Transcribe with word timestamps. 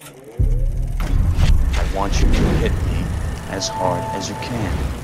I 0.00 1.90
want 1.94 2.20
you 2.20 2.26
to 2.26 2.42
hit 2.60 2.72
me 2.72 3.04
as 3.50 3.68
hard 3.68 4.04
as 4.14 4.28
you 4.28 4.36
can. 4.36 4.94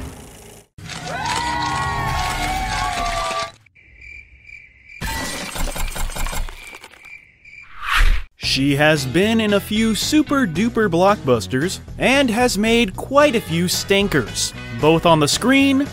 She 8.36 8.77
has 8.77 9.04
been 9.04 9.41
in 9.41 9.54
a 9.54 9.61
few 9.61 9.96
super 9.96 10.46
duper 10.46 10.89
blockbusters 10.89 11.81
and 11.99 12.31
has 12.31 12.57
made 12.57 12.95
quite 12.95 13.35
a 13.35 13.41
few 13.41 13.67
stinkers, 13.67 14.55
both 14.81 15.07
on 15.07 15.19
the 15.19 15.27
screen 15.27 15.89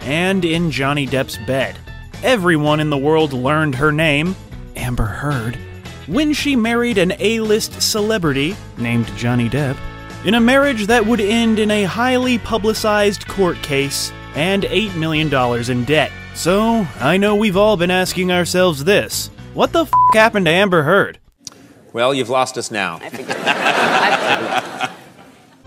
and 0.00 0.42
in 0.46 0.70
Johnny 0.70 1.06
Depp's 1.06 1.36
bed. 1.46 1.76
Everyone 2.22 2.80
in 2.80 2.88
the 2.88 2.96
world 2.96 3.34
learned 3.34 3.74
her 3.74 3.92
name, 3.92 4.34
Amber 4.76 5.04
Heard, 5.04 5.58
when 6.06 6.32
she 6.32 6.56
married 6.56 6.98
an 6.98 7.12
A 7.18 7.40
list 7.40 7.80
celebrity 7.82 8.56
named 8.78 9.06
Johnny 9.16 9.48
Depp, 9.48 9.76
in 10.24 10.34
a 10.34 10.40
marriage 10.40 10.86
that 10.86 11.06
would 11.06 11.20
end 11.20 11.58
in 11.58 11.70
a 11.70 11.84
highly 11.84 12.38
publicized 12.38 13.28
court 13.28 13.56
case 13.58 14.12
and 14.34 14.64
$8 14.64 14.96
million 14.96 15.32
in 15.70 15.84
debt. 15.84 16.10
So, 16.34 16.86
I 17.00 17.16
know 17.16 17.36
we've 17.36 17.56
all 17.56 17.76
been 17.76 17.90
asking 17.90 18.30
ourselves 18.30 18.84
this 18.84 19.28
what 19.54 19.72
the 19.72 19.82
f 19.82 19.90
happened 20.12 20.46
to 20.46 20.52
Amber 20.52 20.82
Heard? 20.82 21.18
Well, 21.92 22.12
you've 22.12 22.28
lost 22.28 22.58
us 22.58 22.70
now. 22.70 22.98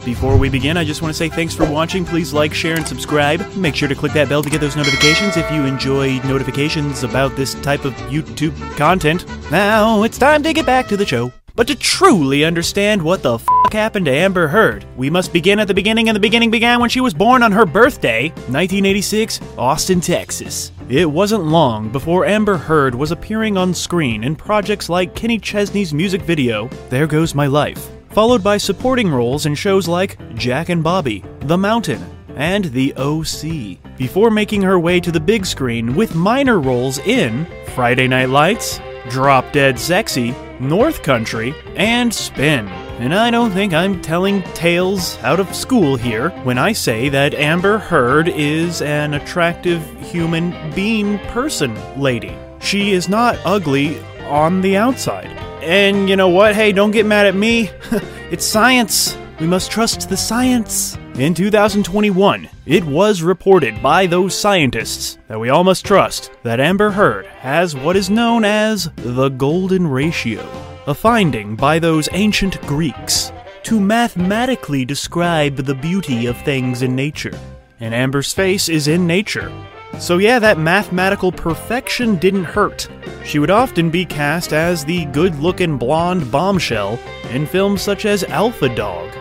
Before 0.10 0.38
we 0.38 0.50
begin, 0.50 0.76
I 0.76 0.84
just 0.84 1.04
want 1.04 1.14
to 1.14 1.18
say 1.18 1.30
thanks 1.30 1.54
for 1.54 1.70
watching. 1.70 2.04
Please 2.04 2.34
like, 2.34 2.52
share, 2.52 2.76
and 2.76 2.86
subscribe. 2.86 3.48
Make 3.56 3.76
sure 3.76 3.88
to 3.88 3.94
click 3.94 4.12
that 4.14 4.28
bell 4.28 4.42
to 4.42 4.50
get 4.50 4.60
those 4.60 4.76
notifications 4.76 5.38
if 5.38 5.50
you 5.52 5.66
enjoy 5.66 6.18
notifications 6.22 7.04
about 7.04 7.36
this 7.36 7.54
type 7.62 7.86
of 7.86 7.94
YouTube 8.10 8.58
content. 8.76 9.28
Now, 9.52 10.02
it's 10.02 10.18
time 10.18 10.42
to 10.42 10.52
get 10.52 10.66
back 10.66 10.88
to 10.88 10.98
the 10.98 11.06
show. 11.06 11.32
But 11.54 11.68
to 11.68 11.76
truly 11.76 12.44
understand 12.44 13.04
what 13.04 13.22
the 13.22 13.36
f 13.36 13.46
happened 13.72 14.08
to 14.08 14.12
Amber 14.12 14.48
Heard, 14.48 14.84
we 14.98 15.12
must 15.12 15.32
begin 15.32 15.60
at 15.60 15.68
the 15.68 15.76
beginning, 15.76 16.10
and 16.10 16.16
the 16.16 16.20
beginning 16.20 16.50
began 16.50 16.80
when 16.80 16.90
she 16.90 17.02
was 17.02 17.14
born 17.14 17.44
on 17.44 17.52
her 17.52 17.68
birthday, 17.68 18.30
1986, 18.30 19.40
Austin, 19.60 20.02
Texas. 20.02 20.72
It 20.90 21.06
wasn't 21.06 21.44
long 21.44 21.90
before 21.90 22.26
Amber 22.26 22.58
Heard 22.58 22.96
was 22.96 23.12
appearing 23.12 23.58
on 23.58 23.76
screen 23.76 24.24
in 24.24 24.36
projects 24.36 24.90
like 24.90 25.14
Kenny 25.14 25.38
Chesney's 25.38 25.94
music 25.94 26.24
video, 26.24 26.68
There 26.90 27.06
Goes 27.06 27.36
My 27.36 27.46
Life, 27.46 27.92
followed 28.12 28.44
by 28.44 28.58
supporting 28.58 29.10
roles 29.10 29.46
in 29.46 29.56
shows 29.56 29.88
like 29.88 30.18
Jack 30.36 30.70
and 30.70 30.84
Bobby, 30.84 31.24
The 31.42 31.58
Mountain, 31.58 32.04
and 32.36 32.66
The 32.66 32.94
OC, 32.96 33.98
before 33.98 34.30
making 34.32 34.62
her 34.62 34.80
way 34.80 35.00
to 35.00 35.12
the 35.12 35.20
big 35.20 35.46
screen 35.46 35.96
with 35.96 36.16
minor 36.16 36.60
roles 36.60 37.00
in 37.00 37.46
Friday 37.76 38.08
Night 38.08 38.30
Lights, 38.30 38.80
Drop 39.10 39.52
Dead 39.52 39.80
Sexy, 39.80 40.36
North 40.60 41.04
Country, 41.04 41.54
and 41.76 42.14
Spin. 42.14 42.68
And 43.00 43.16
I 43.16 43.32
don't 43.32 43.52
think 43.52 43.74
I'm 43.74 44.02
telling 44.02 44.44
tales 44.54 45.18
out 45.20 45.40
of 45.40 45.56
school 45.56 45.96
here 45.96 46.30
when 46.44 46.58
I 46.58 46.74
say 46.74 47.08
that 47.10 47.34
Amber 47.34 47.78
Heard 47.78 48.28
is 48.28 48.82
an 48.82 49.14
attractive 49.14 49.82
human 50.02 50.54
being 50.74 51.18
person 51.30 51.78
lady. 52.00 52.36
She 52.60 52.92
is 52.92 53.08
not 53.08 53.40
ugly 53.46 54.00
on 54.24 54.62
the 54.62 54.76
outside. 54.76 55.49
And 55.62 56.10
you 56.10 56.16
know 56.16 56.30
what? 56.30 56.56
Hey, 56.56 56.72
don't 56.72 56.92
get 56.92 57.06
mad 57.06 57.26
at 57.26 57.36
me. 57.36 57.70
it's 58.32 58.46
science. 58.46 59.18
We 59.40 59.48
must 59.48 59.72
trust 59.72 60.10
the 60.10 60.18
science. 60.18 60.98
In 61.16 61.34
2021, 61.34 62.50
it 62.66 62.84
was 62.84 63.22
reported 63.22 63.82
by 63.82 64.06
those 64.06 64.38
scientists 64.38 65.18
that 65.28 65.40
we 65.40 65.50
all 65.50 65.64
must 65.64 65.86
trust 65.86 66.32
that 66.44 66.60
Amber 66.60 66.92
Heard 66.92 67.26
has 67.26 67.76
what 67.76 67.98
is 67.98 68.10
known 68.10 68.46
as 68.46 68.90
the 68.96 69.30
golden 69.30 69.86
ratio, 69.86 70.48
a 70.88 70.94
finding 70.94 71.56
by 71.56 71.78
those 71.78 72.08
ancient 72.14 72.62
Greeks 72.62 73.32
to 73.64 73.80
mathematically 73.80 74.86
describe 74.86 75.58
the 75.58 75.76
beauty 75.76 76.26
of 76.26 76.42
things 76.42 76.82
in 76.82 76.96
nature. 76.96 77.38
And 77.80 77.94
Amber's 77.94 78.34
face 78.34 78.70
is 78.70 78.88
in 78.88 79.06
nature. 79.06 79.52
So, 80.00 80.18
yeah, 80.18 80.40
that 80.40 80.58
mathematical 80.58 81.32
perfection 81.32 82.16
didn't 82.16 82.46
hurt. 82.46 82.88
She 83.26 83.38
would 83.38 83.52
often 83.52 83.90
be 83.90 84.06
cast 84.06 84.54
as 84.54 84.86
the 84.86 85.06
good 85.06 85.36
looking 85.40 85.78
blonde 85.78 86.32
bombshell 86.32 86.98
in 87.32 87.46
films 87.46 87.82
such 87.82 88.06
as 88.06 88.24
Alpha 88.24 88.74
Dog. 88.74 89.12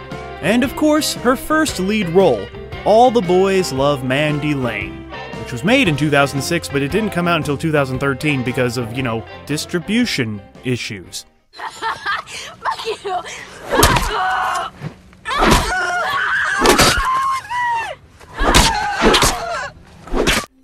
And 0.41 0.63
of 0.63 0.77
course, 0.77 1.15
her 1.15 1.35
first 1.35 1.81
lead 1.81 2.09
role, 2.11 2.47
All 2.85 3.11
the 3.11 3.21
Boys 3.21 3.73
Love 3.73 4.05
Mandy 4.05 4.55
Lane, 4.55 5.11
which 5.41 5.51
was 5.51 5.65
made 5.65 5.89
in 5.89 5.97
2006, 5.97 6.69
but 6.69 6.81
it 6.81 6.93
didn't 6.93 7.11
come 7.11 7.27
out 7.27 7.39
until 7.39 7.57
2013 7.57 8.45
because 8.45 8.77
of, 8.77 8.97
you 8.97 9.03
know, 9.03 9.25
distribution 9.47 10.41
issues. 10.65 11.27
Fuck 11.53 12.87
you! 13.05 13.19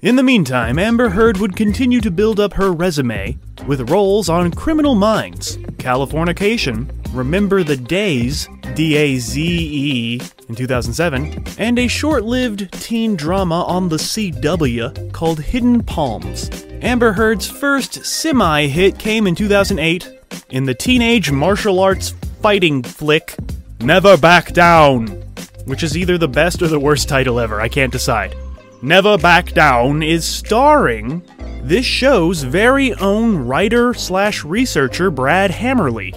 In 0.05 0.17
the 0.17 0.23
meantime, 0.23 0.79
Amber 0.79 1.09
Heard 1.09 1.39
would 1.39 1.57
continue 1.57 1.99
to 2.03 2.11
build 2.11 2.39
up 2.39 2.53
her 2.53 2.71
resume 2.73 3.39
with 3.67 3.89
roles 3.89 4.29
on 4.29 4.51
Criminal 4.51 4.95
Minds, 4.95 5.57
Californication, 5.79 6.91
Remember 7.15 7.63
the 7.63 7.79
Daze, 7.79 8.47
D 8.75 8.97
A 8.97 9.17
Z 9.17 9.41
E, 9.43 10.21
in 10.47 10.55
2007, 10.55 11.43
and 11.57 11.79
a 11.79 11.89
short 11.89 12.23
lived 12.23 12.71
teen 12.83 13.17
drama 13.17 13.63
on 13.63 13.89
the 13.89 13.97
CW 13.97 15.11
called 15.15 15.41
Hidden 15.41 15.85
Palms. 15.85 16.51
Amber 16.83 17.15
Heard's 17.15 17.49
first 17.49 18.05
semi 18.05 18.67
hit 18.67 18.99
came 18.99 19.27
in 19.27 19.35
2008 19.35 20.07
in 20.51 20.65
the 20.65 20.75
teenage 20.75 21.31
martial 21.31 21.81
arts 21.81 22.11
fighting 22.43 22.83
flick 22.83 23.37
Never 23.81 24.19
Back 24.19 24.53
Down, 24.53 25.07
which 25.65 25.83
is 25.83 25.97
either 25.97 26.19
the 26.19 26.29
best 26.29 26.61
or 26.61 26.69
the 26.69 26.79
worst 26.79 27.09
title 27.09 27.41
ever, 27.41 27.59
I 27.59 27.71
can't 27.71 27.91
decide. 27.91 28.37
Never 28.85 29.17
Back 29.17 29.55
Down 29.55 30.03
is 30.03 30.27
starring 30.27 31.23
this 31.63 31.87
show's 31.87 32.43
very 32.43 32.93
own 32.97 33.35
writer 33.35 33.95
slash 33.95 34.45
researcher 34.45 35.11
Brad 35.11 35.51
Hammerly 35.51 36.13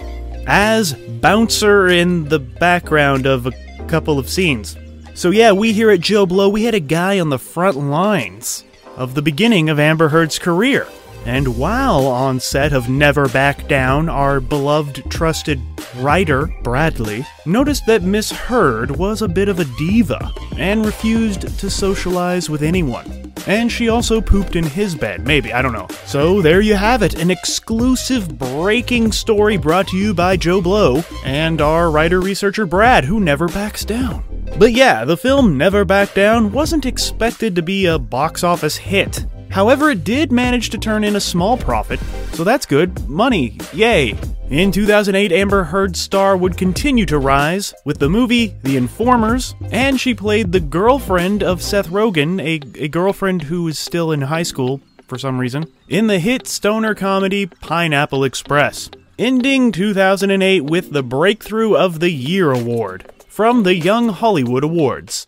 as 0.46 0.92
bouncer 0.92 1.88
in 1.88 2.28
the 2.28 2.38
background 2.38 3.24
of 3.24 3.46
a 3.46 3.52
couple 3.88 4.18
of 4.18 4.28
scenes. 4.28 4.76
So 5.14 5.30
yeah, 5.30 5.52
we 5.52 5.72
here 5.72 5.90
at 5.90 6.00
Joe 6.00 6.26
Blow, 6.26 6.50
we 6.50 6.64
had 6.64 6.74
a 6.74 6.80
guy 6.80 7.18
on 7.18 7.30
the 7.30 7.38
front 7.38 7.78
lines 7.78 8.64
of 8.96 9.14
the 9.14 9.22
beginning 9.22 9.70
of 9.70 9.80
Amber 9.80 10.10
Heard's 10.10 10.38
career. 10.38 10.86
And 11.26 11.58
while 11.58 12.06
on 12.06 12.40
set 12.40 12.72
of 12.72 12.88
Never 12.88 13.28
Back 13.28 13.68
Down, 13.68 14.08
our 14.08 14.40
beloved 14.40 15.10
trusted 15.10 15.60
writer, 15.96 16.46
Bradley, 16.62 17.26
noticed 17.44 17.86
that 17.86 18.02
Miss 18.02 18.30
Heard 18.30 18.90
was 18.90 19.22
a 19.22 19.28
bit 19.28 19.48
of 19.48 19.58
a 19.58 19.64
diva 19.76 20.32
and 20.56 20.86
refused 20.86 21.58
to 21.58 21.70
socialize 21.70 22.48
with 22.48 22.62
anyone. 22.62 23.32
And 23.46 23.70
she 23.70 23.88
also 23.88 24.20
pooped 24.20 24.56
in 24.56 24.64
his 24.64 24.94
bed, 24.94 25.26
maybe, 25.26 25.52
I 25.52 25.62
don't 25.62 25.72
know. 25.72 25.88
So 26.04 26.42
there 26.42 26.60
you 26.60 26.74
have 26.74 27.02
it, 27.02 27.14
an 27.14 27.30
exclusive 27.30 28.38
breaking 28.38 29.12
story 29.12 29.56
brought 29.56 29.88
to 29.88 29.96
you 29.96 30.12
by 30.12 30.36
Joe 30.36 30.60
Blow 30.60 31.02
and 31.24 31.60
our 31.60 31.90
writer 31.90 32.20
researcher 32.20 32.66
Brad, 32.66 33.04
who 33.04 33.20
never 33.20 33.48
backs 33.48 33.84
down. 33.84 34.24
But 34.58 34.72
yeah, 34.72 35.04
the 35.04 35.16
film 35.16 35.56
Never 35.56 35.84
Back 35.84 36.14
Down 36.14 36.52
wasn't 36.52 36.84
expected 36.84 37.54
to 37.54 37.62
be 37.62 37.86
a 37.86 37.98
box 37.98 38.42
office 38.42 38.76
hit. 38.76 39.24
However, 39.50 39.90
it 39.90 40.04
did 40.04 40.30
manage 40.30 40.70
to 40.70 40.78
turn 40.78 41.04
in 41.04 41.16
a 41.16 41.20
small 41.20 41.56
profit, 41.56 42.00
so 42.32 42.44
that's 42.44 42.66
good. 42.66 43.08
Money, 43.08 43.58
yay! 43.72 44.16
In 44.50 44.72
2008, 44.72 45.30
Amber 45.30 45.64
Heard's 45.64 46.00
star 46.00 46.36
would 46.36 46.56
continue 46.56 47.04
to 47.06 47.18
rise 47.18 47.74
with 47.84 47.98
the 47.98 48.08
movie 48.08 48.54
The 48.62 48.76
Informers, 48.76 49.54
and 49.70 50.00
she 50.00 50.14
played 50.14 50.52
the 50.52 50.60
girlfriend 50.60 51.42
of 51.42 51.62
Seth 51.62 51.88
Rogen, 51.88 52.40
a, 52.40 52.82
a 52.82 52.88
girlfriend 52.88 53.42
who 53.42 53.68
is 53.68 53.78
still 53.78 54.10
in 54.10 54.22
high 54.22 54.42
school 54.42 54.80
for 55.06 55.18
some 55.18 55.38
reason, 55.38 55.66
in 55.88 56.06
the 56.06 56.18
hit 56.18 56.46
stoner 56.46 56.94
comedy 56.94 57.46
Pineapple 57.46 58.24
Express, 58.24 58.90
ending 59.18 59.72
2008 59.72 60.62
with 60.62 60.92
the 60.92 61.02
Breakthrough 61.02 61.74
of 61.74 62.00
the 62.00 62.10
Year 62.10 62.52
award 62.52 63.10
from 63.26 63.62
the 63.62 63.74
Young 63.74 64.10
Hollywood 64.10 64.64
Awards. 64.64 65.26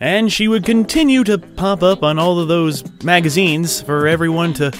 And 0.00 0.32
she 0.32 0.48
would 0.48 0.64
continue 0.64 1.24
to 1.24 1.38
pop 1.38 1.82
up 1.82 2.02
on 2.02 2.18
all 2.18 2.40
of 2.40 2.48
those 2.48 2.84
magazines 3.02 3.80
for 3.80 4.06
everyone 4.06 4.52
to, 4.54 4.72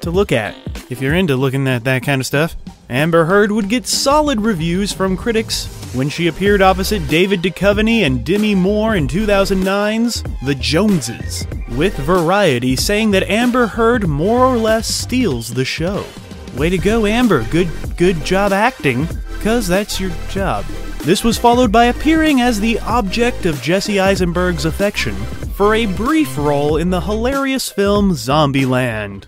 to 0.00 0.10
look 0.10 0.32
at. 0.32 0.54
If 0.90 1.00
you're 1.00 1.14
into 1.14 1.36
looking 1.36 1.66
at 1.68 1.84
that 1.84 2.02
kind 2.02 2.20
of 2.20 2.26
stuff, 2.26 2.56
Amber 2.88 3.24
Heard 3.24 3.52
would 3.52 3.68
get 3.68 3.86
solid 3.86 4.40
reviews 4.40 4.92
from 4.92 5.16
critics 5.16 5.66
when 5.94 6.08
she 6.08 6.28
appeared 6.28 6.62
opposite 6.62 7.06
David 7.08 7.42
Duchovny 7.42 8.00
and 8.00 8.24
Demi 8.24 8.54
Moore 8.54 8.96
in 8.96 9.08
2009's 9.08 10.22
The 10.44 10.54
Joneses, 10.54 11.46
with 11.70 11.96
Variety 11.98 12.76
saying 12.76 13.10
that 13.12 13.28
Amber 13.30 13.66
Heard 13.66 14.08
more 14.08 14.44
or 14.44 14.56
less 14.56 14.88
steals 14.88 15.52
the 15.52 15.64
show. 15.64 16.04
Way 16.56 16.70
to 16.70 16.78
go, 16.78 17.06
Amber. 17.06 17.44
Good 17.50 17.70
good 17.96 18.24
job 18.24 18.52
acting, 18.52 19.06
cuz 19.40 19.68
that's 19.68 20.00
your 20.00 20.10
job. 20.30 20.64
This 21.02 21.24
was 21.24 21.38
followed 21.38 21.72
by 21.72 21.86
appearing 21.86 22.42
as 22.42 22.60
the 22.60 22.78
object 22.80 23.46
of 23.46 23.62
Jesse 23.62 23.98
Eisenberg's 23.98 24.66
affection 24.66 25.14
for 25.54 25.74
a 25.74 25.86
brief 25.86 26.36
role 26.36 26.76
in 26.76 26.90
the 26.90 27.00
hilarious 27.00 27.70
film 27.70 28.12
Zombieland. 28.12 29.24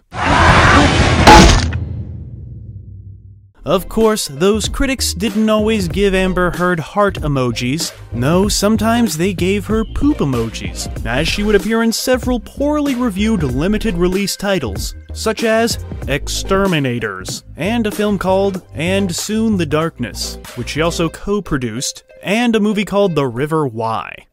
Of 3.65 3.89
course, 3.89 4.27
those 4.27 4.69
critics 4.69 5.15
didn't 5.15 5.49
always 5.49 5.87
give 5.87 6.15
Amber 6.15 6.51
Heard 6.51 6.81
heart 6.81 7.15
emojis. 7.21 7.93
No, 8.13 8.49
sometimes 8.49 9.17
they 9.17 9.33
gave 9.33 9.67
her 9.67 9.85
poop 9.85 10.19
emojis, 10.19 10.91
as 11.07 11.29
she 11.29 11.45
would 11.45 11.55
appear 11.55 11.85
in 11.85 11.93
several 11.93 12.41
poorly 12.41 12.97
reviewed 12.97 13.45
limited 13.45 13.95
release 13.95 14.37
titles, 14.37 14.97
such 15.13 15.45
as 15.45 15.85
Exterminators, 16.09 17.45
and 17.57 17.87
a 17.87 17.93
film 17.93 18.19
called 18.19 18.67
And 18.75 19.15
Soon 19.15 19.57
the 19.57 19.67
Darkness, 19.67 20.39
which 20.57 20.71
she 20.71 20.81
also 20.81 21.09
co 21.09 21.41
produced, 21.41 22.03
and 22.21 22.57
a 22.57 22.61
movie 22.61 22.85
called 22.85 23.15
The 23.15 23.27
River 23.27 23.65
Why. 23.65 24.27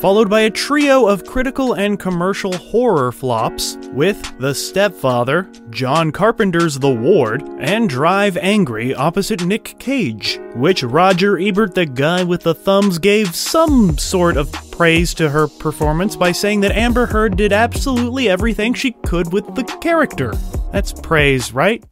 Followed 0.00 0.30
by 0.30 0.40
a 0.40 0.50
trio 0.50 1.06
of 1.06 1.26
critical 1.26 1.74
and 1.74 2.00
commercial 2.00 2.56
horror 2.56 3.12
flops 3.12 3.76
with 3.92 4.38
The 4.38 4.54
Stepfather, 4.54 5.46
John 5.68 6.10
Carpenter's 6.10 6.78
The 6.78 6.92
Ward, 6.92 7.42
and 7.58 7.86
Drive 7.86 8.38
Angry 8.38 8.94
opposite 8.94 9.44
Nick 9.44 9.78
Cage, 9.78 10.40
which 10.54 10.82
Roger 10.82 11.38
Ebert, 11.38 11.74
the 11.74 11.84
guy 11.84 12.24
with 12.24 12.42
the 12.42 12.54
thumbs, 12.54 12.98
gave 12.98 13.36
some 13.36 13.98
sort 13.98 14.38
of 14.38 14.50
praise 14.70 15.12
to 15.14 15.28
her 15.28 15.46
performance 15.46 16.16
by 16.16 16.32
saying 16.32 16.60
that 16.60 16.72
Amber 16.72 17.04
Heard 17.04 17.36
did 17.36 17.52
absolutely 17.52 18.30
everything 18.30 18.72
she 18.72 18.92
could 18.92 19.30
with 19.34 19.54
the 19.54 19.64
character. 19.82 20.32
That's 20.72 20.94
praise, 20.94 21.52
right? 21.52 21.84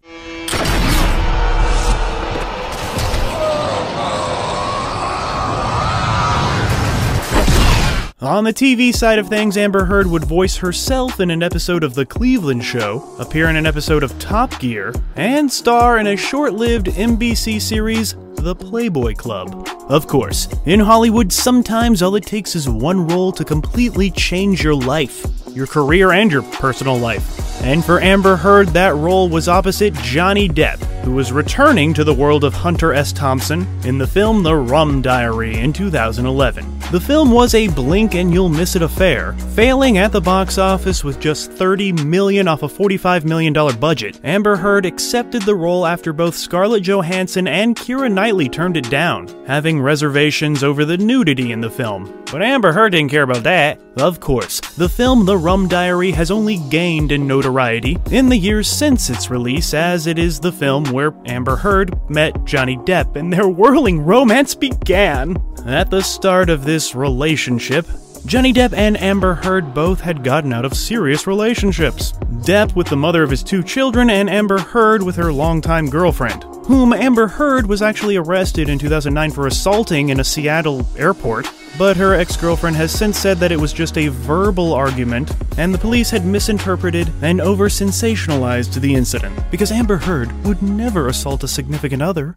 On 8.28 8.44
the 8.44 8.52
TV 8.52 8.94
side 8.94 9.19
of 9.19 9.28
things, 9.28 9.56
Amber 9.56 9.86
Heard 9.86 10.06
would 10.06 10.26
voice 10.26 10.58
herself 10.58 11.19
in 11.19 11.30
an 11.30 11.42
episode 11.42 11.82
of 11.82 11.94
The 11.94 12.04
Cleveland 12.04 12.62
Show, 12.62 13.16
appear 13.19 13.48
in 13.48 13.56
an 13.56 13.64
episode 13.64 14.02
of 14.02 14.19
Top 14.19 14.60
Gear, 14.60 14.94
and 15.16 15.50
star 15.50 15.96
in 15.96 16.08
a 16.08 16.14
short 16.14 16.52
lived 16.52 16.88
NBC 16.88 17.58
series, 17.58 18.16
The 18.34 18.54
Playboy 18.54 19.14
Club. 19.14 19.66
Of 19.88 20.08
course, 20.08 20.46
in 20.66 20.78
Hollywood, 20.78 21.32
sometimes 21.32 22.02
all 22.02 22.16
it 22.16 22.26
takes 22.26 22.54
is 22.54 22.69
one 22.69 23.06
role 23.06 23.32
to 23.32 23.46
completely 23.46 24.10
change 24.10 24.62
your 24.62 24.75
life, 24.75 25.25
your 25.54 25.66
career, 25.66 26.12
and 26.12 26.30
your 26.30 26.42
personal 26.42 26.98
life. 26.98 27.62
And 27.62 27.84
for 27.84 28.00
Amber 28.00 28.36
Heard, 28.36 28.68
that 28.68 28.94
role 28.94 29.28
was 29.28 29.48
opposite 29.48 29.92
Johnny 29.94 30.48
Depp, 30.48 30.78
who 31.02 31.12
was 31.12 31.32
returning 31.32 31.92
to 31.94 32.04
the 32.04 32.14
world 32.14 32.44
of 32.44 32.54
Hunter 32.54 32.92
S. 32.92 33.12
Thompson 33.12 33.66
in 33.84 33.98
the 33.98 34.06
film 34.06 34.44
The 34.44 34.54
Rum 34.54 35.02
Diary 35.02 35.58
in 35.58 35.72
2011. 35.72 36.78
The 36.92 37.00
film 37.00 37.32
was 37.32 37.54
a 37.54 37.68
blink 37.68 38.14
and 38.14 38.32
you'll 38.32 38.48
miss 38.48 38.76
it 38.76 38.82
affair, 38.82 39.32
failing 39.54 39.98
at 39.98 40.12
the 40.12 40.20
box 40.20 40.56
office 40.56 41.02
with 41.02 41.20
just 41.20 41.50
30 41.50 41.92
million 41.92 42.46
off 42.46 42.62
a 42.62 42.68
45 42.68 43.24
million 43.24 43.52
dollar 43.52 43.74
budget. 43.74 44.20
Amber 44.22 44.56
Heard 44.56 44.86
accepted 44.86 45.42
the 45.42 45.54
role 45.56 45.84
after 45.84 46.12
both 46.12 46.36
Scarlett 46.36 46.84
Johansson 46.84 47.48
and 47.48 47.76
Keira 47.76 48.10
Knightley 48.10 48.48
turned 48.48 48.76
it 48.76 48.88
down, 48.88 49.26
having 49.46 49.82
reservations 49.82 50.62
over 50.62 50.84
the 50.84 50.96
nudity 50.96 51.52
in 51.52 51.60
the 51.60 51.70
film. 51.70 52.22
But 52.30 52.42
Amber 52.42 52.72
Heard 52.72 52.92
didn't 52.92 53.10
care 53.10 53.22
about 53.22 53.42
that. 53.42 53.80
Of 53.96 54.20
course, 54.20 54.60
the 54.76 54.88
film 54.88 55.26
The 55.26 55.36
Rum 55.38 55.69
Diary 55.69 56.11
has 56.11 56.31
only 56.31 56.58
gained 56.69 57.12
in 57.12 57.26
notoriety 57.26 57.96
in 58.11 58.29
the 58.29 58.37
years 58.37 58.69
since 58.69 59.08
its 59.08 59.31
release, 59.31 59.73
as 59.73 60.06
it 60.06 60.19
is 60.19 60.40
the 60.40 60.52
film 60.52 60.85
where 60.87 61.14
Amber 61.26 61.56
Heard 61.56 61.99
met 62.11 62.44
Johnny 62.44 62.76
Depp 62.76 63.17
and 63.17 63.32
their 63.32 63.49
whirling 63.49 64.00
romance 64.00 64.55
began. 64.55 65.43
At 65.64 65.90
the 65.90 66.02
start 66.02 66.50
of 66.50 66.64
this 66.64 66.94
relationship, 66.94 67.87
Johnny 68.26 68.52
Depp 68.52 68.73
and 68.73 69.00
Amber 69.00 69.35
Heard 69.35 69.73
both 69.73 70.00
had 70.00 70.25
gotten 70.25 70.52
out 70.52 70.64
of 70.64 70.75
serious 70.75 71.26
relationships. 71.26 72.12
Depp 72.43 72.75
with 72.75 72.88
the 72.88 72.96
mother 72.96 73.23
of 73.23 73.31
his 73.31 73.43
two 73.43 73.62
children, 73.62 74.11
and 74.11 74.29
Amber 74.29 74.58
Heard 74.58 75.02
with 75.02 75.17
her 75.17 75.32
longtime 75.32 75.88
girlfriend, 75.88 76.44
whom 76.67 76.93
Amber 76.93 77.29
Heard 77.29 77.67
was 77.67 77.81
actually 77.81 78.17
arrested 78.17 78.69
in 78.69 78.79
2009 78.79 79.31
for 79.31 79.46
assaulting 79.46 80.08
in 80.08 80.20
a 80.20 80.25
Seattle 80.25 80.87
airport 80.96 81.46
but 81.76 81.96
her 81.96 82.14
ex 82.14 82.36
girlfriend 82.36 82.76
has 82.76 82.90
since 82.90 83.18
said 83.18 83.38
that 83.38 83.52
it 83.52 83.60
was 83.60 83.72
just 83.72 83.98
a 83.98 84.08
verbal 84.08 84.72
argument, 84.72 85.30
and 85.56 85.74
the 85.74 85.78
police 85.78 86.10
had 86.10 86.24
misinterpreted 86.24 87.12
and 87.22 87.40
over 87.40 87.68
sensationalized 87.68 88.80
the 88.80 88.94
incident, 88.94 89.38
because 89.50 89.72
Amber 89.72 89.96
Heard 89.96 90.32
would 90.44 90.62
never 90.62 91.08
assault 91.08 91.44
a 91.44 91.48
significant 91.48 92.02
other. 92.02 92.36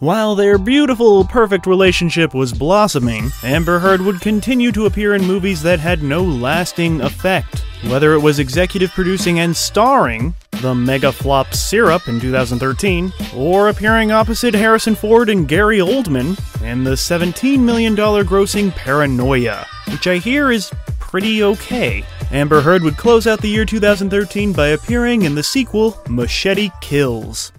While 0.00 0.36
their 0.36 0.58
beautiful, 0.58 1.24
perfect 1.24 1.66
relationship 1.66 2.32
was 2.32 2.52
blossoming, 2.52 3.30
Amber 3.42 3.80
Heard 3.80 4.00
would 4.00 4.20
continue 4.20 4.70
to 4.70 4.86
appear 4.86 5.12
in 5.16 5.24
movies 5.24 5.60
that 5.62 5.80
had 5.80 6.04
no 6.04 6.22
lasting 6.22 7.00
effect. 7.00 7.64
Whether 7.88 8.12
it 8.12 8.20
was 8.20 8.38
executive 8.38 8.90
producing 8.92 9.40
and 9.40 9.56
starring 9.56 10.34
the 10.60 10.74
mega 10.74 11.12
flop 11.12 11.54
Syrup 11.54 12.08
in 12.08 12.20
2013, 12.20 13.12
or 13.34 13.68
appearing 13.68 14.10
opposite 14.10 14.54
Harrison 14.54 14.94
Ford 14.94 15.28
and 15.28 15.46
Gary 15.46 15.78
Oldman 15.78 16.38
in 16.62 16.84
the 16.84 16.92
$17 16.92 17.60
million 17.60 17.94
grossing 17.96 18.70
Paranoia, 18.72 19.66
which 19.90 20.06
I 20.06 20.18
hear 20.18 20.50
is 20.50 20.72
pretty 20.98 21.42
okay. 21.42 22.04
Amber 22.30 22.60
Heard 22.60 22.82
would 22.82 22.96
close 22.96 23.26
out 23.26 23.40
the 23.40 23.48
year 23.48 23.64
2013 23.64 24.52
by 24.52 24.68
appearing 24.68 25.22
in 25.22 25.34
the 25.34 25.42
sequel 25.42 25.96
Machete 26.08 26.70
Kills. 26.80 27.52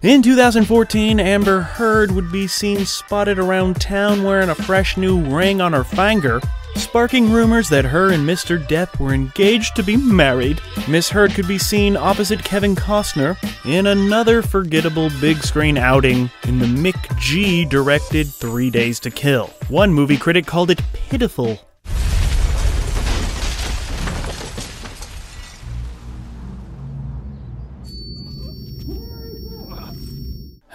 In 0.00 0.22
2014, 0.22 1.18
Amber 1.18 1.60
Heard 1.60 2.12
would 2.12 2.30
be 2.30 2.46
seen 2.46 2.86
spotted 2.86 3.40
around 3.40 3.80
town 3.80 4.22
wearing 4.22 4.48
a 4.48 4.54
fresh 4.54 4.96
new 4.96 5.18
ring 5.18 5.60
on 5.60 5.72
her 5.72 5.82
finger, 5.82 6.40
sparking 6.78 7.30
rumors 7.30 7.68
that 7.68 7.84
her 7.84 8.12
and 8.12 8.26
Mr. 8.26 8.64
Depp 8.66 8.98
were 8.98 9.12
engaged 9.12 9.76
to 9.76 9.82
be 9.82 9.96
married. 9.96 10.60
Miss 10.88 11.10
Heard 11.10 11.32
could 11.32 11.48
be 11.48 11.58
seen 11.58 11.96
opposite 11.96 12.44
Kevin 12.44 12.74
Costner 12.74 13.36
in 13.64 13.86
another 13.86 14.42
forgettable 14.42 15.10
big 15.20 15.42
screen 15.42 15.76
outing 15.76 16.30
in 16.44 16.58
the 16.58 16.66
McG 16.66 17.68
directed 17.68 18.28
Three 18.28 18.70
Days 18.70 19.00
to 19.00 19.10
Kill. 19.10 19.48
One 19.68 19.92
movie 19.92 20.16
critic 20.16 20.46
called 20.46 20.70
it 20.70 20.80
pitiful 20.92 21.60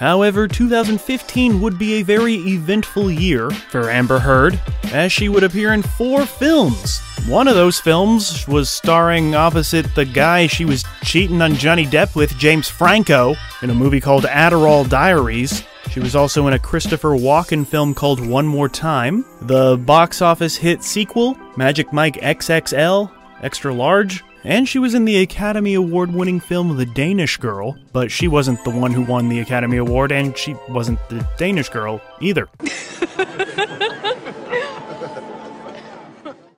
However, 0.04 0.50
2015 0.50 1.62
would 1.62 1.80
be 1.80 1.94
a 1.94 2.04
very 2.04 2.34
eventful 2.34 3.10
year 3.10 3.50
for 3.50 3.90
Amber 3.90 4.20
Heard, 4.20 4.60
as 4.92 5.14
she 5.14 5.30
would 5.30 5.46
appear 5.46 5.72
in 5.72 5.82
four 5.82 6.26
films. 6.26 7.00
One 7.26 7.48
of 7.48 7.56
those 7.56 7.80
films 7.80 8.45
was 8.45 8.69
starring 8.69 9.33
opposite 9.33 9.95
the 9.95 10.04
guy 10.04 10.48
she 10.48 10.66
was 10.66 10.83
cheating 11.06 11.42
on 11.42 11.56
Johnny 11.56 11.86
Depp 11.86 12.18
with, 12.18 12.38
James 12.38 12.68
Franco, 12.68 13.36
in 13.62 13.69
a 13.69 13.74
movie 13.74 14.02
called 14.02 14.26
Adderall 14.26 14.90
Diaries. 14.90 15.64
She 15.90 16.02
was 16.02 16.18
also 16.18 16.48
in 16.48 16.54
a 16.54 16.60
Christopher 16.60 17.12
Walken 17.12 17.66
film 17.66 17.94
called 17.94 18.19
One 18.19 18.45
More 18.45 18.68
Time, 18.68 19.24
the 19.44 19.78
box 19.78 20.22
office 20.22 20.57
hit 20.57 20.83
sequel, 20.83 21.38
Magic 21.56 21.94
Mike 21.94 22.16
XXL, 22.16 23.10
Extra 23.42 23.74
Large, 23.74 24.22
and 24.44 24.68
she 24.68 24.80
was 24.80 24.94
in 24.94 25.06
the 25.06 25.18
Academy 25.18 25.73
Award 25.73 26.14
winning 26.14 26.40
film 26.40 26.76
The 26.78 26.85
Danish 26.85 27.38
Girl, 27.38 27.78
but 27.92 28.12
she 28.12 28.28
wasn't 28.28 28.64
the 28.64 28.69
one 28.69 28.92
who 28.92 29.02
won 29.02 29.30
the 29.30 29.40
Academy 29.40 29.78
Award, 29.78 30.12
and 30.12 30.38
she 30.38 30.56
wasn't 30.69 31.00
the 31.09 31.26
Danish 31.38 31.69
girl 31.69 32.02
either. 32.19 32.50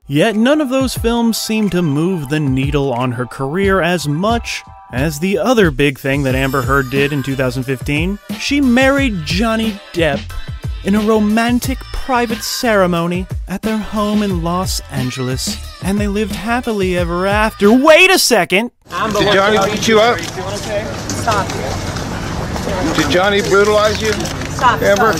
Yet 0.08 0.36
none 0.36 0.62
of 0.62 0.70
those 0.70 0.96
films 0.96 1.38
seemed 1.38 1.72
to 1.72 1.82
move 1.82 2.30
the 2.30 2.40
needle 2.40 2.94
on 2.94 3.14
her 3.14 3.26
career 3.26 3.82
as 3.82 4.08
much 4.08 4.62
as 4.92 5.20
the 5.20 5.40
other 5.40 5.72
big 5.72 5.98
thing 5.98 6.22
that 6.24 6.36
Amber 6.36 6.62
Heard 6.62 6.92
did 6.92 7.12
in 7.12 7.24
2015. 7.24 8.20
She 8.40 8.62
married 8.62 9.26
Johnny 9.26 9.72
Depp 9.94 10.22
in 10.86 10.94
a 10.94 11.02
romantic 11.02 11.80
private 11.80 12.44
ceremony 12.44 13.26
at 13.48 13.64
their 13.64 13.78
home 13.78 14.22
in 14.22 14.44
Los 14.44 14.80
Angeles, 14.92 15.58
and 15.84 16.00
they 16.00 16.08
lived 16.08 16.36
happily 16.36 16.96
ever 16.96 17.26
after. 17.26 17.72
Wait 17.74 18.12
a 18.12 18.20
second! 18.20 18.72
Did 18.90 19.34
Johnny 19.34 19.72
beat 19.72 19.88
you 19.88 20.00
up? 20.00 20.20
Stop. 20.20 21.48
Did 22.96 23.10
Johnny 23.10 23.42
brutalize 23.42 24.00
you? 24.02 24.14
Stop. 24.54 24.82
Amber? 24.84 25.14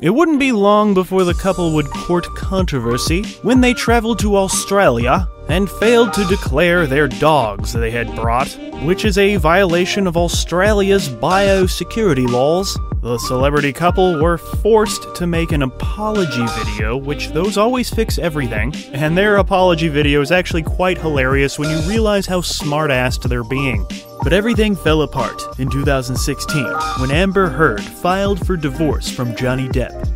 It 0.00 0.10
wouldn't 0.10 0.38
be 0.38 0.52
long 0.52 0.92
before 0.92 1.24
the 1.24 1.32
couple 1.32 1.72
would 1.74 1.86
court 1.86 2.26
controversy 2.36 3.22
when 3.42 3.62
they 3.62 3.72
traveled 3.72 4.18
to 4.18 4.36
Australia 4.36 5.26
and 5.48 5.70
failed 5.70 6.12
to 6.12 6.24
declare 6.24 6.86
their 6.86 7.08
dogs 7.08 7.72
they 7.72 7.90
had 7.90 8.14
brought, 8.14 8.48
which 8.82 9.06
is 9.06 9.16
a 9.16 9.36
violation 9.36 10.06
of 10.06 10.16
Australia's 10.18 11.08
biosecurity 11.08 12.28
laws 12.28 12.78
The 13.04 13.18
celebrity 13.18 13.70
couple 13.70 14.18
were 14.18 14.38
forced 14.38 15.14
to 15.16 15.26
make 15.26 15.52
an 15.52 15.60
apology 15.60 16.46
video, 16.56 16.96
which 16.96 17.28
those 17.32 17.58
always 17.58 17.90
fix 17.90 18.18
everything, 18.18 18.74
and 18.94 19.14
their 19.14 19.36
apology 19.36 19.88
video 19.88 20.22
is 20.22 20.32
actually 20.32 20.62
quite 20.62 20.96
hilarious 20.96 21.58
when 21.58 21.68
you 21.68 21.86
realize 21.86 22.24
how 22.24 22.40
smart-assed 22.40 23.28
they're 23.28 23.44
being. 23.44 23.86
But 24.22 24.32
everything 24.32 24.74
fell 24.74 25.02
apart 25.02 25.42
in 25.58 25.68
2016 25.68 26.64
when 26.98 27.10
Amber 27.10 27.50
Heard 27.50 27.82
filed 27.82 28.44
for 28.46 28.56
divorce 28.56 29.10
from 29.10 29.36
Johnny 29.36 29.68
Depp 29.68 30.06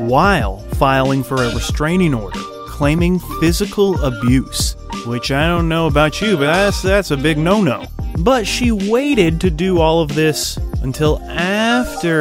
while 0.00 0.58
filing 0.74 1.22
for 1.22 1.36
a 1.36 1.54
restraining 1.54 2.12
order 2.12 2.40
claiming 2.66 3.20
physical 3.40 3.98
abuse, 4.04 4.76
which 5.06 5.30
I 5.30 5.46
don't 5.46 5.70
know 5.70 5.86
about 5.86 6.20
you, 6.20 6.36
but 6.36 6.52
that's 6.52 6.82
that's 6.82 7.10
a 7.10 7.16
big 7.16 7.38
no-no. 7.38 7.86
But 8.18 8.46
she 8.46 8.70
waited 8.70 9.40
to 9.40 9.50
do 9.50 9.80
all 9.80 10.02
of 10.02 10.14
this 10.14 10.58
until 10.82 11.22
after 11.22 11.53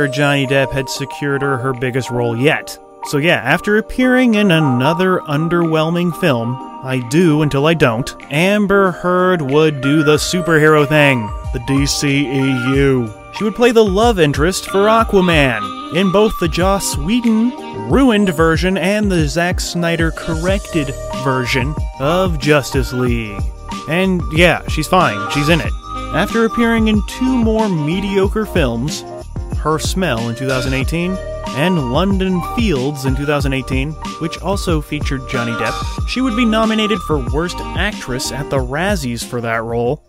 Johnny 0.08 0.46
Depp 0.48 0.72
had 0.72 0.90
secured 0.90 1.42
her 1.42 1.58
her 1.58 1.74
biggest 1.74 2.10
role 2.10 2.38
yet. 2.38 2.78
So 3.06 3.18
yeah, 3.18 3.42
after 3.44 3.78
appearing 3.78 4.36
in 4.36 4.52
another 4.52 5.20
underwhelming 5.20 6.18
film, 6.20 6.56
I 6.84 7.06
do 7.10 7.42
until 7.42 7.66
I 7.66 7.74
don't, 7.74 8.16
Amber 8.32 8.92
Heard 8.92 9.42
would 9.42 9.82
do 9.82 10.04
the 10.04 10.16
superhero 10.16 10.88
thing, 10.88 11.22
the 11.54 11.60
DCEU. 11.60 13.36
She 13.36 13.44
would 13.44 13.56
play 13.56 13.72
the 13.72 13.84
love 13.84 14.20
interest 14.20 14.70
for 14.70 14.86
Aquaman 14.86 15.96
in 15.96 16.12
both 16.12 16.40
the 16.40 16.48
Joss 16.48 16.98
Whedon 16.98 17.52
ruined 17.90 18.30
version 18.30 18.78
and 18.78 19.12
the 19.12 19.28
Zack 19.28 19.60
Snyder 19.60 20.12
corrected 20.12 20.94
version 21.24 21.76
of 22.00 22.40
Justice 22.40 22.94
League. 22.94 23.42
And 23.90 24.22
yeah, 24.32 24.66
she's 24.68 24.88
fine, 24.88 25.30
she's 25.32 25.50
in 25.50 25.60
it. 25.62 25.74
After 26.16 26.46
appearing 26.46 26.88
in 26.88 27.02
two 27.08 27.38
more 27.38 27.68
mediocre 27.68 28.46
films, 28.46 29.04
Her 29.64 29.80
Smell 29.80 30.28
in 30.28 30.36
2018 30.36 31.16
and 31.56 31.94
London 31.94 32.42
Fields 32.54 33.06
in 33.06 33.16
2018, 33.16 33.94
which 34.20 34.38
also 34.42 34.82
featured 34.82 35.22
Johnny 35.30 35.54
Depp, 35.54 36.10
she 36.10 36.20
would 36.20 36.36
be 36.36 36.44
nominated 36.44 37.00
for 37.00 37.26
Worst 37.32 37.56
Actress 37.60 38.34
at 38.34 38.50
the 38.50 38.58
Razzies 38.58 39.24
for 39.24 39.40
that 39.40 39.64
role. 39.64 40.04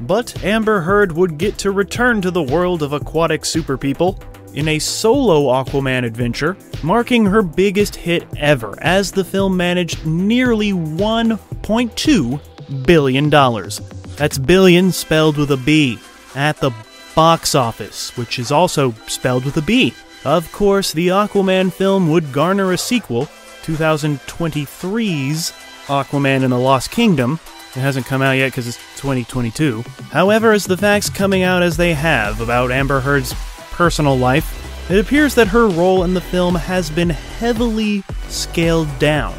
But 0.00 0.42
Amber 0.42 0.80
Heard 0.80 1.12
would 1.12 1.38
get 1.38 1.56
to 1.58 1.70
return 1.70 2.20
to 2.20 2.32
the 2.32 2.42
world 2.42 2.82
of 2.82 2.92
aquatic 2.92 3.44
super 3.44 3.78
people 3.78 4.20
in 4.54 4.66
a 4.66 4.80
solo 4.80 5.52
Aquaman 5.52 6.04
adventure, 6.04 6.56
marking 6.82 7.26
her 7.26 7.42
biggest 7.42 7.94
hit 7.94 8.26
ever 8.36 8.76
as 8.82 9.12
the 9.12 9.24
film 9.24 9.56
managed 9.56 10.04
nearly 10.04 10.72
1.2 10.72 12.40
billion 12.84 13.30
dollars. 13.30 13.80
That's 14.16 14.36
billion 14.36 14.90
spelled 14.90 15.36
with 15.36 15.52
a 15.52 15.56
B 15.56 16.00
at 16.34 16.58
the 16.58 16.72
box 17.14 17.54
office, 17.54 18.16
which 18.16 18.38
is 18.38 18.52
also 18.52 18.92
spelled 19.06 19.44
with 19.44 19.56
a 19.56 19.62
B. 19.62 19.94
Of 20.24 20.50
course, 20.52 20.92
the 20.92 21.08
Aquaman 21.08 21.72
film 21.72 22.10
would 22.10 22.32
garner 22.32 22.72
a 22.72 22.78
sequel, 22.78 23.26
2023's 23.62 25.52
Aquaman 25.86 26.42
and 26.42 26.52
the 26.52 26.58
Lost 26.58 26.90
Kingdom. 26.90 27.40
It 27.76 27.80
hasn't 27.80 28.06
come 28.06 28.22
out 28.22 28.32
yet 28.32 28.48
because 28.48 28.66
it's 28.66 28.78
2022. 28.96 29.82
However, 30.10 30.52
as 30.52 30.64
the 30.64 30.76
facts 30.76 31.10
coming 31.10 31.42
out 31.42 31.62
as 31.62 31.76
they 31.76 31.94
have 31.94 32.40
about 32.40 32.70
Amber 32.70 33.00
Heard's 33.00 33.34
personal 33.70 34.16
life, 34.16 34.90
it 34.90 34.98
appears 34.98 35.34
that 35.34 35.48
her 35.48 35.68
role 35.68 36.04
in 36.04 36.14
the 36.14 36.20
film 36.20 36.54
has 36.54 36.88
been 36.90 37.10
heavily 37.10 38.02
scaled 38.28 38.88
down. 38.98 39.34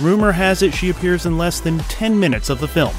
Rumor 0.00 0.32
has 0.32 0.62
it 0.62 0.72
she 0.72 0.90
appears 0.90 1.26
in 1.26 1.38
less 1.38 1.60
than 1.60 1.78
10 1.80 2.18
minutes 2.18 2.50
of 2.50 2.60
the 2.60 2.68
film. 2.68 2.94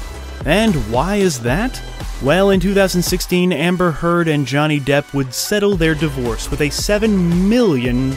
And 0.48 0.74
why 0.90 1.16
is 1.16 1.40
that? 1.40 1.78
Well, 2.22 2.48
in 2.48 2.58
2016, 2.58 3.52
Amber 3.52 3.90
Heard 3.90 4.28
and 4.28 4.46
Johnny 4.46 4.80
Depp 4.80 5.12
would 5.12 5.34
settle 5.34 5.76
their 5.76 5.94
divorce 5.94 6.50
with 6.50 6.62
a 6.62 6.70
$7 6.70 7.46
million 7.46 8.12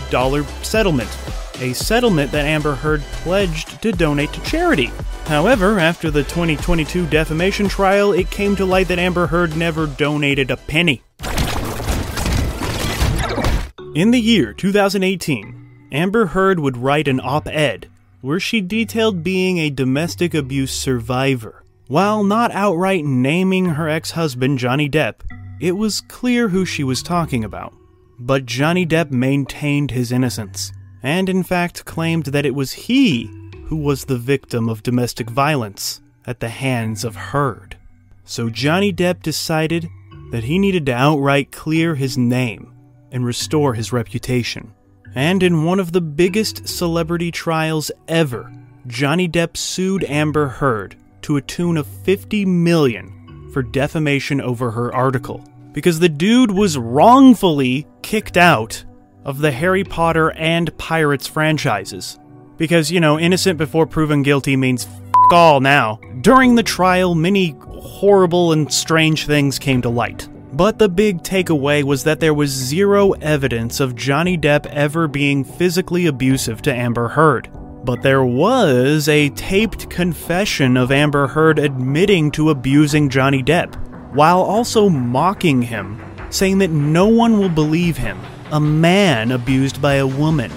settlement. 0.64 1.10
A 1.60 1.74
settlement 1.74 2.32
that 2.32 2.46
Amber 2.46 2.74
Heard 2.74 3.02
pledged 3.02 3.82
to 3.82 3.92
donate 3.92 4.32
to 4.32 4.42
charity. 4.44 4.92
However, 5.26 5.78
after 5.78 6.10
the 6.10 6.24
2022 6.24 7.06
defamation 7.08 7.68
trial, 7.68 8.14
it 8.14 8.32
came 8.32 8.56
to 8.56 8.66
light 8.66 8.88
that 8.88 8.98
Amber 8.98 9.28
Heard 9.28 9.58
never 9.58 9.86
donated 9.86 10.52
a 10.52 10.58
penny. 10.58 11.04
In 13.94 14.12
the 14.12 14.22
year 14.22 14.54
2018, 14.54 15.90
Amber 15.92 16.28
Heard 16.28 16.62
would 16.62 16.78
write 16.78 17.10
an 17.10 17.20
op 17.22 17.50
ed 17.50 17.90
where 18.22 18.40
she 18.40 18.62
detailed 18.62 19.22
being 19.22 19.58
a 19.58 19.70
domestic 19.70 20.34
abuse 20.34 20.72
survivor. 20.72 21.62
While 21.92 22.24
not 22.24 22.52
outright 22.52 23.04
naming 23.04 23.66
her 23.66 23.90
ex 23.90 24.12
husband 24.12 24.60
Johnny 24.60 24.90
Depp, 24.90 25.16
it 25.60 25.74
was 25.74 26.00
clear 26.00 26.48
who 26.48 26.64
she 26.64 26.86
was 26.86 27.04
talking 27.04 27.44
about. 27.44 27.74
But 28.18 28.46
Johnny 28.46 28.86
Depp 28.86 29.12
maintained 29.12 29.92
his 29.92 30.10
innocence, 30.10 30.72
and 31.04 31.28
in 31.28 31.44
fact 31.44 31.84
claimed 31.84 32.28
that 32.28 32.46
it 32.46 32.56
was 32.56 32.72
he 32.72 33.30
who 33.66 33.76
was 33.76 34.06
the 34.06 34.18
victim 34.18 34.70
of 34.70 34.84
domestic 34.84 35.30
violence 35.30 36.00
at 36.26 36.40
the 36.40 36.48
hands 36.48 37.04
of 37.04 37.18
Heard. 37.18 37.76
So 38.24 38.50
Johnny 38.50 38.94
Depp 38.94 39.22
decided 39.22 39.90
that 40.32 40.46
he 40.46 40.60
needed 40.60 40.86
to 40.86 40.94
outright 40.94 41.52
clear 41.52 41.96
his 41.96 42.18
name 42.18 42.74
and 43.12 43.26
restore 43.26 43.74
his 43.74 43.92
reputation. 43.92 44.74
And 45.14 45.44
in 45.44 45.66
one 45.66 45.82
of 45.82 45.92
the 45.92 46.00
biggest 46.00 46.70
celebrity 46.70 47.32
trials 47.32 47.92
ever, 48.08 48.50
Johnny 48.88 49.28
Depp 49.28 49.58
sued 49.58 50.06
Amber 50.06 50.48
Heard 50.48 50.96
to 51.24 51.38
a 51.38 51.42
tune 51.42 51.78
of 51.78 51.88
50 51.88 52.46
million 52.46 53.50
for 53.52 53.64
defamation 53.64 54.42
over 54.42 54.72
her 54.72 54.94
article 54.94 55.44
because 55.74 56.00
the 56.00 56.10
dude 56.10 56.52
was 56.52 56.78
wrongfully 56.78 57.88
kicked 58.02 58.38
out 58.38 58.84
of 59.24 59.40
the 59.40 59.52
Harry 59.52 59.84
Potter 59.84 60.32
and 60.32 60.76
Pirates 60.78 61.28
franchises. 61.28 62.20
Because, 62.58 62.92
you 62.92 63.00
know, 63.00 63.20
innocent 63.20 63.58
before 63.58 63.86
proven 63.86 64.24
guilty 64.24 64.56
means 64.56 64.86
f 64.86 65.02
all 65.32 65.62
now. 65.62 66.00
During 66.22 66.56
the 66.56 66.64
trial, 66.64 67.16
many 67.16 67.56
horrible 67.62 68.52
and 68.52 68.72
strange 68.72 69.26
things 69.26 69.58
came 69.58 69.82
to 69.82 69.90
light. 69.90 70.28
But 70.54 70.78
the 70.78 70.90
big 70.90 71.24
takeaway 71.24 71.84
was 71.84 72.04
that 72.04 72.20
there 72.20 72.34
was 72.34 72.50
zero 72.50 73.12
evidence 73.14 73.80
of 73.80 73.96
Johnny 73.96 74.38
Depp 74.38 74.66
ever 74.66 75.08
being 75.08 75.46
physically 75.46 76.08
abusive 76.08 76.62
to 76.64 76.74
Amber 76.74 77.08
Heard. 77.08 77.50
But 77.84 78.04
there 78.04 78.24
was 78.24 79.10
a 79.10 79.30
taped 79.30 79.90
confession 79.90 80.78
of 80.78 80.92
Amber 80.92 81.28
Heard 81.28 81.58
admitting 81.58 82.30
to 82.32 82.52
abusing 82.52 83.10
Johnny 83.10 83.42
Depp, 83.42 83.76
while 84.14 84.42
also 84.42 84.88
mocking 84.88 85.64
him, 85.64 86.00
saying 86.30 86.60
that 86.60 86.70
no 86.70 87.08
one 87.08 87.40
will 87.40 87.50
believe 87.50 87.98
him, 87.98 88.20
a 88.52 88.60
man 88.60 89.32
abused 89.32 89.82
by 89.82 89.96
a 89.96 90.06
woman. 90.06 90.52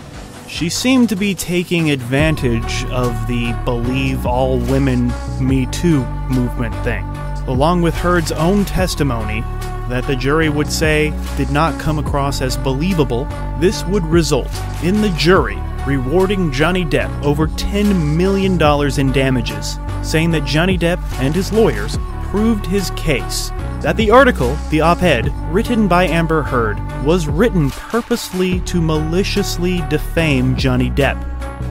She 0.48 0.68
seemed 0.68 1.08
to 1.08 1.16
be 1.16 1.34
taking 1.34 1.90
advantage 1.90 2.84
of 2.86 3.26
the 3.26 3.58
believe 3.64 4.26
all 4.26 4.58
women 4.58 5.10
Me 5.40 5.64
Too 5.66 6.04
movement 6.28 6.74
thing, 6.84 7.04
along 7.46 7.80
with 7.80 7.94
Heard's 7.94 8.32
own 8.32 8.66
testimony 8.66 9.40
that 9.88 10.06
the 10.06 10.16
jury 10.16 10.50
would 10.50 10.70
say 10.70 11.10
did 11.38 11.50
not 11.50 11.80
come 11.80 11.98
across 11.98 12.42
as 12.42 12.58
believable, 12.58 13.24
this 13.60 13.82
would 13.84 14.04
result 14.04 14.50
in 14.82 15.00
the 15.00 15.10
jury 15.16 15.58
rewarding 15.86 16.50
Johnny 16.50 16.84
Depp 16.84 17.22
over 17.22 17.46
$10 17.46 18.16
million 18.16 18.60
in 18.98 19.12
damages, 19.12 19.78
saying 20.02 20.30
that 20.30 20.44
Johnny 20.44 20.78
Depp 20.78 21.00
and 21.20 21.34
his 21.34 21.52
lawyers 21.52 21.98
proved 22.24 22.66
his 22.66 22.90
case. 22.90 23.50
That 23.80 23.96
the 23.96 24.10
article, 24.10 24.56
the 24.70 24.80
op 24.80 25.02
ed, 25.02 25.32
written 25.52 25.86
by 25.86 26.06
Amber 26.06 26.42
Heard, 26.42 26.78
was 27.04 27.28
written 27.28 27.70
purposely 27.70 28.60
to 28.60 28.80
maliciously 28.80 29.82
defame 29.88 30.56
Johnny 30.56 30.90
Depp, 30.90 31.22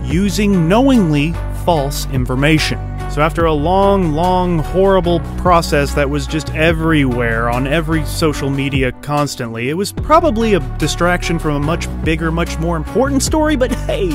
using 0.06 0.70
knowingly 0.70 1.34
false 1.66 2.06
information. 2.12 2.93
So, 3.14 3.22
after 3.22 3.46
a 3.46 3.54
long, 3.54 4.14
long, 4.14 4.58
horrible 4.58 5.20
process 5.38 5.94
that 5.94 6.10
was 6.10 6.26
just 6.26 6.52
everywhere 6.56 7.48
on 7.48 7.68
every 7.68 8.04
social 8.08 8.50
media 8.50 8.92
constantly, 9.04 9.70
it 9.70 9.76
was 9.76 9.92
probably 9.92 10.56
a 10.56 10.60
distraction 10.80 11.38
from 11.38 11.54
a 11.58 11.60
much 11.60 11.86
bigger, 12.04 12.32
much 12.32 12.58
more 12.58 12.76
important 12.76 13.22
story, 13.22 13.56
but 13.56 13.72
hey, 13.72 14.10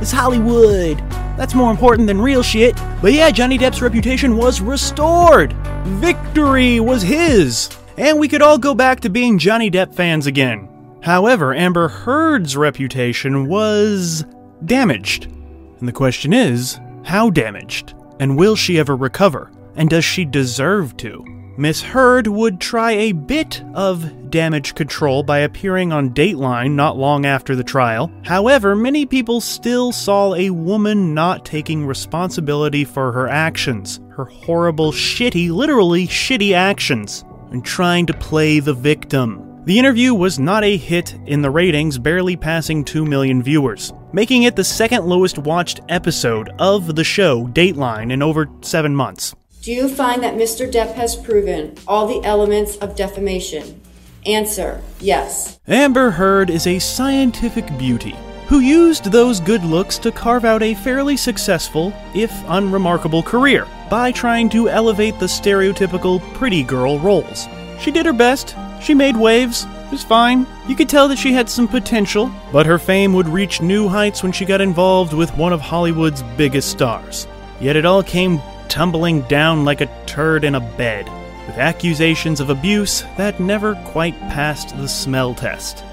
it's 0.00 0.10
Hollywood. 0.10 0.98
That's 1.38 1.54
more 1.54 1.70
important 1.70 2.08
than 2.08 2.20
real 2.20 2.42
shit. 2.42 2.74
But 3.00 3.12
yeah, 3.12 3.30
Johnny 3.30 3.56
Depp's 3.56 3.82
reputation 3.82 4.36
was 4.36 4.60
restored. 4.60 5.52
Victory 5.84 6.80
was 6.80 7.02
his. 7.02 7.70
And 7.96 8.18
we 8.18 8.26
could 8.26 8.42
all 8.42 8.58
go 8.58 8.74
back 8.74 8.98
to 9.02 9.10
being 9.10 9.38
Johnny 9.38 9.70
Depp 9.70 9.94
fans 9.94 10.26
again. 10.26 10.68
However, 11.04 11.54
Amber 11.54 11.86
Heard's 11.86 12.56
reputation 12.56 13.46
was 13.46 14.24
damaged. 14.64 15.26
And 15.26 15.86
the 15.86 15.92
question 15.92 16.32
is, 16.32 16.80
how 17.04 17.30
damaged? 17.30 17.94
And 18.20 18.38
will 18.38 18.54
she 18.54 18.78
ever 18.78 18.94
recover? 18.94 19.50
And 19.74 19.88
does 19.88 20.04
she 20.04 20.24
deserve 20.24 20.96
to? 20.98 21.24
Miss 21.56 21.82
Heard 21.82 22.26
would 22.26 22.60
try 22.60 22.92
a 22.92 23.12
bit 23.12 23.62
of 23.74 24.30
damage 24.30 24.74
control 24.74 25.22
by 25.22 25.38
appearing 25.38 25.92
on 25.92 26.10
Dateline 26.14 26.72
not 26.72 26.96
long 26.96 27.26
after 27.26 27.56
the 27.56 27.64
trial. 27.64 28.10
However, 28.24 28.76
many 28.76 29.04
people 29.04 29.40
still 29.40 29.90
saw 29.90 30.34
a 30.34 30.50
woman 30.50 31.12
not 31.12 31.44
taking 31.44 31.86
responsibility 31.86 32.84
for 32.84 33.12
her 33.12 33.28
actions, 33.28 34.00
her 34.10 34.26
horrible, 34.26 34.92
shitty, 34.92 35.50
literally 35.50 36.06
shitty 36.06 36.54
actions. 36.54 37.24
and 37.50 37.64
trying 37.64 38.06
to 38.06 38.14
play 38.14 38.60
the 38.60 38.72
victim. 38.74 39.62
The 39.64 39.78
interview 39.78 40.14
was 40.14 40.38
not 40.38 40.64
a 40.64 40.76
hit 40.76 41.18
in 41.26 41.42
the 41.42 41.50
ratings, 41.50 41.98
barely 41.98 42.36
passing 42.36 42.84
2 42.84 43.04
million 43.04 43.42
viewers, 43.42 43.92
making 44.12 44.42
it 44.44 44.56
the 44.56 44.64
second 44.64 45.04
lowest 45.04 45.38
watched 45.38 45.80
episode 45.88 46.50
of 46.58 46.94
the 46.96 47.04
show 47.04 47.46
Dateline 47.48 48.12
in 48.12 48.22
over 48.22 48.48
seven 48.60 48.94
months. 48.94 49.34
Do 49.62 49.72
you 49.72 49.88
find 49.88 50.22
that 50.22 50.34
Mr. 50.34 50.70
Depp 50.70 50.94
has 50.94 51.16
proven 51.16 51.76
all 51.86 52.06
the 52.06 52.26
elements 52.26 52.76
of 52.78 52.96
defamation? 52.96 53.80
Answer 54.26 54.82
Yes. 55.00 55.58
Amber 55.66 56.10
Heard 56.10 56.50
is 56.50 56.66
a 56.66 56.78
scientific 56.78 57.66
beauty 57.78 58.14
who 58.48 58.58
used 58.58 59.04
those 59.04 59.38
good 59.38 59.62
looks 59.62 59.96
to 59.98 60.10
carve 60.10 60.44
out 60.44 60.62
a 60.62 60.74
fairly 60.74 61.16
successful, 61.16 61.92
if 62.14 62.32
unremarkable, 62.48 63.22
career 63.22 63.66
by 63.88 64.10
trying 64.10 64.48
to 64.48 64.68
elevate 64.68 65.18
the 65.20 65.26
stereotypical 65.26 66.20
pretty 66.34 66.62
girl 66.64 66.98
roles. 66.98 67.46
She 67.78 67.90
did 67.92 68.06
her 68.06 68.12
best, 68.12 68.56
she 68.82 68.92
made 68.92 69.16
waves, 69.16 69.66
was 69.90 70.04
fine. 70.04 70.46
You 70.66 70.76
could 70.76 70.88
tell 70.88 71.08
that 71.08 71.18
she 71.18 71.32
had 71.32 71.48
some 71.48 71.68
potential, 71.68 72.30
but 72.52 72.66
her 72.66 72.78
fame 72.78 73.12
would 73.14 73.28
reach 73.28 73.60
new 73.60 73.88
heights 73.88 74.22
when 74.22 74.32
she 74.32 74.44
got 74.44 74.60
involved 74.60 75.12
with 75.12 75.36
one 75.36 75.52
of 75.52 75.60
Hollywood's 75.60 76.22
biggest 76.36 76.70
stars. 76.70 77.26
Yet 77.60 77.76
it 77.76 77.84
all 77.84 78.02
came 78.02 78.40
tumbling 78.68 79.22
down 79.22 79.64
like 79.64 79.80
a 79.80 80.04
turd 80.06 80.44
in 80.44 80.54
a 80.54 80.60
bed, 80.60 81.06
with 81.46 81.58
accusations 81.58 82.40
of 82.40 82.50
abuse 82.50 83.02
that 83.16 83.40
never 83.40 83.74
quite 83.86 84.18
passed 84.20 84.76
the 84.76 84.88
smell 84.88 85.34
test. 85.34 85.84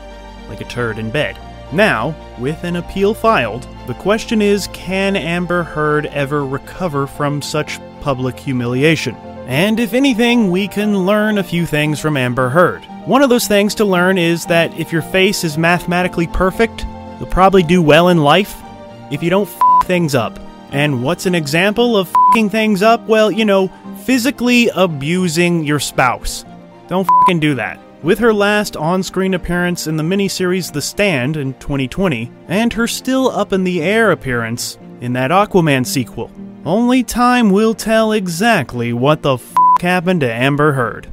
Like 0.47 0.61
a 0.61 0.65
turd 0.65 0.99
in 0.99 1.11
bed. 1.11 1.37
Now, 1.73 2.15
with 2.39 2.63
an 2.63 2.77
appeal 2.77 3.13
filed, 3.13 3.67
the 3.87 3.93
question 3.95 4.41
is 4.41 4.69
can 4.71 5.15
Amber 5.15 5.63
Heard 5.63 6.05
ever 6.07 6.45
recover 6.45 7.07
from 7.07 7.41
such 7.41 7.79
public 7.99 8.39
humiliation? 8.39 9.15
And 9.47 9.79
if 9.79 9.93
anything, 9.93 10.51
we 10.51 10.67
can 10.67 11.05
learn 11.05 11.37
a 11.37 11.43
few 11.43 11.65
things 11.65 11.99
from 11.99 12.15
Amber 12.15 12.49
Heard. 12.49 12.85
One 13.07 13.21
of 13.21 13.29
those 13.29 13.47
things 13.47 13.73
to 13.75 13.85
learn 13.85 14.17
is 14.17 14.45
that 14.47 14.77
if 14.77 14.91
your 14.91 15.01
face 15.01 15.45
is 15.45 15.57
mathematically 15.57 16.27
perfect, 16.27 16.85
you'll 17.17 17.29
probably 17.29 17.63
do 17.63 17.81
well 17.81 18.09
in 18.09 18.17
life 18.17 18.61
if 19.09 19.23
you 19.23 19.29
don't 19.29 19.47
f 19.47 19.87
things 19.87 20.13
up. 20.13 20.37
And 20.73 21.01
what's 21.01 21.25
an 21.25 21.33
example 21.33 21.95
of 21.95 22.13
fing 22.33 22.49
things 22.49 22.81
up? 22.81 23.07
Well, 23.07 23.31
you 23.31 23.45
know, 23.45 23.69
physically 24.03 24.69
abusing 24.75 25.63
your 25.63 25.79
spouse. 25.79 26.43
Don't 26.89 27.07
fing 27.25 27.39
do 27.39 27.55
that 27.55 27.79
with 28.03 28.19
her 28.19 28.33
last 28.33 28.75
on 28.75 29.01
screen 29.03 29.35
appearance 29.35 29.87
in 29.87 29.95
the 29.95 30.03
miniseries 30.03 30.73
The 30.73 30.81
Stand 30.81 31.37
in 31.37 31.53
2020, 31.53 32.29
and 32.49 32.73
her 32.73 32.87
still 32.87 33.29
up 33.29 33.53
in 33.53 33.63
the 33.63 33.81
air 33.81 34.11
appearance 34.11 34.77
in 34.99 35.13
that 35.13 35.31
Aquaman 35.31 35.85
sequel. 35.85 36.29
Only 36.65 37.03
time 37.03 37.51
will 37.51 37.73
tell 37.73 38.11
exactly 38.11 38.91
what 38.91 39.21
the 39.21 39.35
f 39.35 39.53
happened 39.79 40.19
to 40.19 40.33
Amber 40.33 40.73
Heard. 40.73 41.07